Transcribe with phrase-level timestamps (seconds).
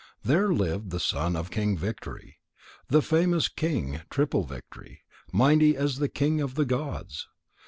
[0.23, 2.39] There lived the son of King Victory,
[2.87, 7.27] the famous King Triple victory, mighty as the king of the gods.